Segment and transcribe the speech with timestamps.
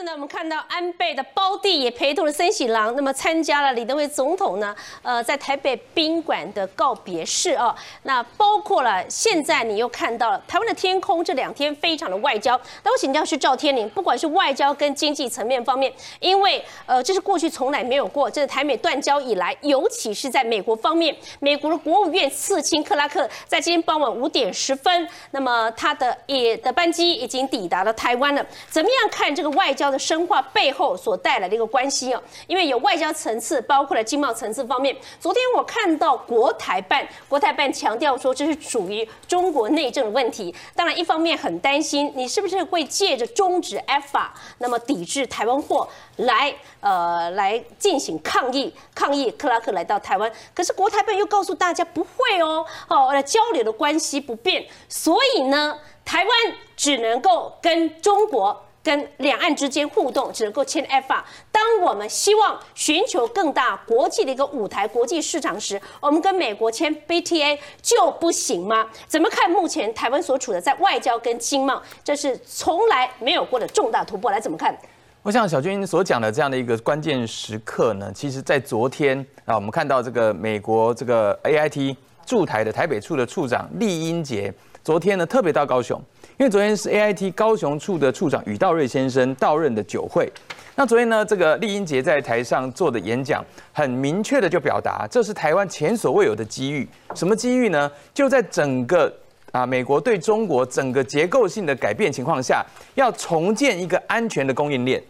[0.00, 7.74] 次呢，我们看到安倍的胞弟也陪同了森喜朗，那么参加了李登辉总统呢，呃，在台北宾馆的告别式哦。
[8.04, 12.58] 那包括了现在你又看到了台湾的天空，这两天非常的外交。
[12.82, 28.46] 那我请教是赵天麟，不管是外交跟经济层面方面，因为呃，这是过去从来没有过，这是台美断交以来，尤其是在美国方面，美国的国务院次卿克拉克在今天傍晚五点十分，那么他的也的班机已经抵达了台湾了。
[28.70, 29.74] 怎么样看这个外？
[29.80, 34.96] 交的深化背后所带来的一个关系哦，因为有外交层次，包括了经贸层次方面。
[35.18, 40.54] 昨天我看到国台办，国台办强调说这是属于中国内政的问题。
[40.74, 50.30] 当然，一方面很担心你是不是会借着终止 F 法，那么抵制台湾货来呃来进行抗议，抗议克拉克来到台湾。
[50.54, 56.30] 可是国台办又告诉大家不会哦，哦，交流的关系不变，所以呢，台湾
[56.76, 58.64] 只能够跟中国。
[58.82, 61.24] 跟两岸之间互动只能够签 F 法。
[61.52, 68.86] 当我们希望寻求更大国际的一个舞台、国际市场时，我们跟美国签 BTA 就不行吗？
[69.06, 74.76] 怎么看目前台湾所处的在外交跟经贸，这是从来没有过的重大突破，来怎么看？
[75.22, 84.50] 我想小军所讲的这样的一个关键时刻呢，其实在昨天啊，我们看到这个美国这个 AIT 驻台的台北处的处长厉英杰，
[84.82, 86.00] 昨天呢特别到高雄。
[86.40, 90.26] 因为昨天是 A I T 高雄处的处长宇道瑞先生到任的酒会，
[90.74, 96.88] 那昨天呢，这个厉英杰在台上做的演讲，很明确的就表达，这是台湾前所未有的机遇。
[97.14, 97.92] 什么机遇呢？
[98.14, 99.14] 就在整个
[99.52, 105.02] 啊美国对中国整个结构性的改变情况下，要重建一个安全的供应链。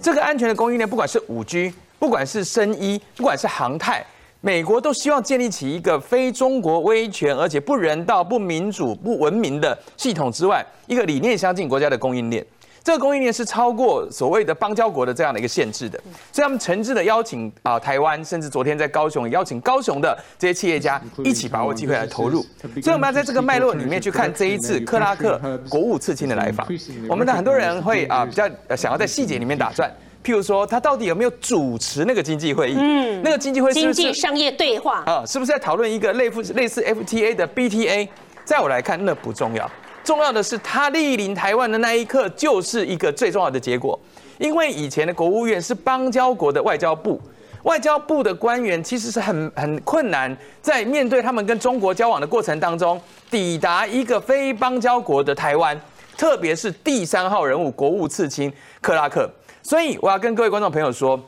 [0.00, 4.02] 这个安全的供应链，不管是五 G，不管是生医，不管是航太。
[4.40, 12.44] 美国都希望建立起一个非中国威权而且不人道、不民主、不文明的系统之外，一个理念相近国家的供应链。
[12.84, 16.00] 这个供应链是超过所谓的邦交国的这样的一个限制的，
[16.32, 22.46] 所以他们诚挚的邀请啊台湾，甚至昨天在高雄邀请高雄的这些企业家一起把握机会来投入。
[22.80, 25.38] 所以我们要在这个脉络里面去看这一次克拉克
[25.68, 26.66] 国务次卿的来访。
[27.10, 29.92] 我们的很多人会啊比较想要在细节里面打转。
[30.28, 32.76] 譬如说，他到底有没有主持那个经济会议？
[32.78, 38.06] 嗯，那个经济会经济商业对话啊，是不是在讨论一个类似类似 FTA 的 BTA？
[38.44, 39.70] 在我来看，那不重要，
[40.04, 43.98] 重要的是他莅临台湾的那一刻，就是一个最重要的结果。
[44.36, 47.18] 因为以前的国务院是邦交国的外交部，
[47.62, 53.00] 外交部的官员其实是很很困难，在面对他们跟中国交往的过程当中，
[53.30, 55.80] 抵达一个非邦交国的台湾，
[56.18, 58.52] 特别是第三号人物国务次卿
[58.82, 59.26] 克拉克。
[59.62, 61.18] 所以我要跟各位观众朋友说，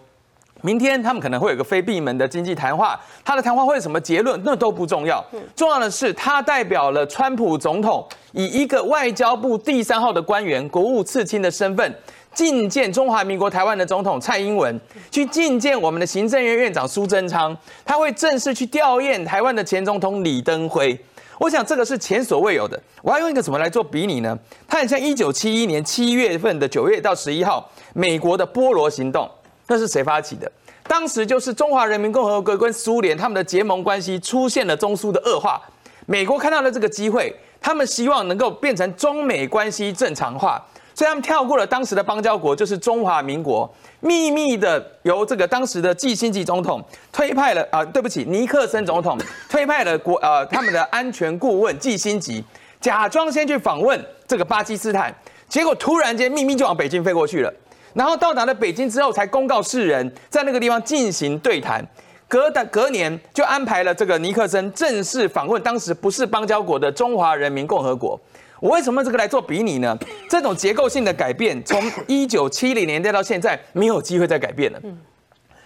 [0.63, 5.25] 明天他们可能会有个非闭门的经济谈话，他的谈话会有什么结论，那都不重要。
[5.57, 11.95] 重要的是，他代表了川普总统以一个外交部第三号的官员、国务次卿的身份，
[12.35, 14.79] 觐见中华民国台湾的总统蔡英文，
[15.11, 20.99] 去觐见我们的行政院院长苏贞昌，他会正式去吊唁台湾的前总统李登辉。
[21.41, 22.79] 我想这个是前所未有的。
[23.01, 24.39] 我要用一个什么来做比拟呢？
[24.69, 29.27] 它很像一九七一年七月份的九月到十一号，美国的波罗行动，
[29.67, 30.53] 那是谁发起的？
[30.87, 35.59] 当时就是中华人民共和国跟苏联他们的结盟关系出现了中苏的恶化，
[36.05, 40.63] 美国看到了这个机会，他们希望能够变成中美关系正常化。
[41.01, 43.67] 所以他们跳过了当时的邦交国，就是中华民国，
[44.01, 46.79] 秘密的由这个当时的季新吉总统
[47.11, 49.19] 推派了啊，对不起，尼克森总统
[49.49, 52.45] 推派了国呃他们的安全顾问季新吉，
[52.83, 55.11] 假装先去访问这个巴基斯坦，
[55.49, 57.51] 结果突然间秘密就往北京飞过去了，
[57.95, 61.83] 然后到达了北京之后才公告世人，在那个地方进行对谈，
[62.29, 68.21] 隔的隔年就安排了这个尼克森正式访问当时不是邦交国的中华人民共和国。
[68.61, 69.99] 我为什么这个来做比拟呢？
[70.29, 74.81] 这种结构性的改变，从 一九七零年代到现在，没有机会再改变了。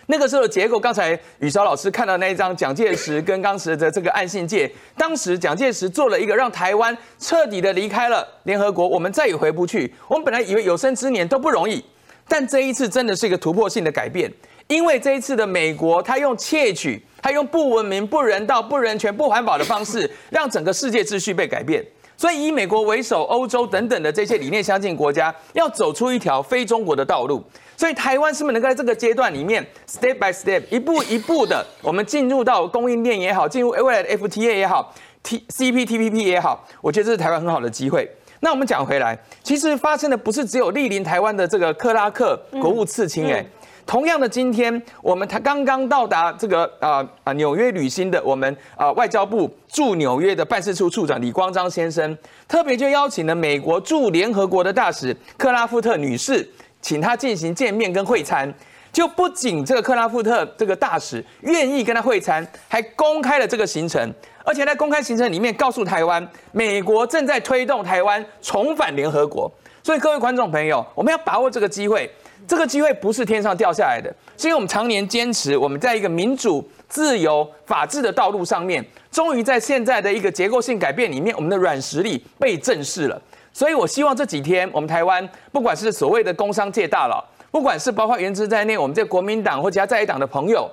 [0.06, 9.92] 那个时候的结构，刚才雨韶老师看到那一张蒋介石跟当时的这个暗信界，当时蒋介石做了一个让台湾彻底的离开了联合国，我们再也回不去。
[10.06, 11.82] 我们本来以为有生之年都不容易，
[12.28, 14.30] 但这一次真的是一个突破性的改变，
[14.68, 21.82] 因为这一次的美国，他用窃取，他用不文明、不人道、不人权、不环保的方式，让整个世界秩序被改变。
[22.16, 27.42] 所以以美国为首，欧洲等等的这些理念相近国家要走出一条非中国的道路。
[27.76, 34.94] 所以台湾是不是能够在这个阶段里面，step by step，一步一步的，我们进入到供应链也好，进入未来的 FTA 也好
[35.24, 38.08] ，T CPTPP 也好，我觉得这是台湾很好的机会。
[38.40, 43.44] 那我们讲回来，其实发生的不是只有莅临台湾的这个克拉克国务次卿哎。
[43.86, 52.16] 同样的，今天我们他刚刚到达这个啊啊纽约旅行的我们啊外交部驻纽约的办事处处长李光章先生，
[52.48, 56.48] 特别就邀请了美国驻联合国的大使克拉夫特女士
[56.80, 58.52] 请他进行见面跟会餐。
[58.90, 64.08] 就不仅这个克拉夫特这个大使愿意跟他会餐，还公开了这个行程，
[64.44, 69.50] 而且在公开行程里面告诉台湾，美国正在推动台湾重返联合国。
[69.82, 72.08] 所以各位观众朋友，我们要把握这个机会，
[72.46, 83.20] 这个机会不是天上掉下来的，是因为我们常年坚持我们在一个民主、自由、法治的道路上面，终于在现在的一个结构性改变里面，我们的软实力被正视了。
[83.52, 87.24] 所以我希望这几天我们台湾，不管是所谓的工商界大佬。
[87.50, 90.68] 不管是包括原之在内，我们这国民党或其他在野党的朋友，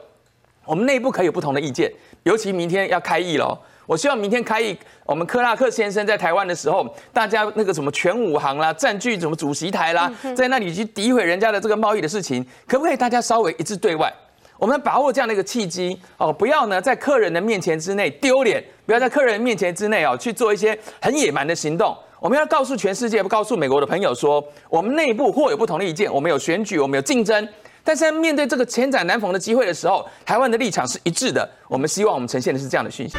[0.66, 1.92] 我们内部可以有不同的意见。
[2.24, 3.56] 尤其明天要开议了，
[3.86, 14.14] 我希望明天开议，我们克拉克先生在台湾的时候，大家那个什么全武行啦，占据什么主席台啦，在那里去诋毁人家的这个贸易的事情，可不可以大家稍微一致对外？
[14.58, 21.98] 我们把握这样的一个契机哦，不要呢在客人的面前之内丢脸，不要在客人面前之内哦去做一些很野蛮的行动。
[22.20, 27.50] 我们要告诉全世界，告诉美国的朋友说，我们内部或有不同的意见，我们有选举，我们有竞争，
[27.84, 31.50] 但是在面对这个千载难逢的机会的时候，台湾的立场是一致的。
[31.68, 33.18] 我们希望我们呈现的是这样的讯息。